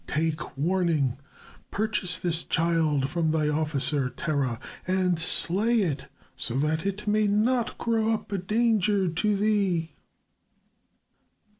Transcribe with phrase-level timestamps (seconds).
[0.07, 1.19] Take warning.
[1.69, 7.77] Purchase this child from thy officer, Terah, and slay it so that it may not
[7.77, 9.91] grow up a danger to thee."